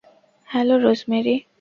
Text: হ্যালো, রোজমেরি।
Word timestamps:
হ্যালো, 0.47 0.75
রোজমেরি। 0.77 1.35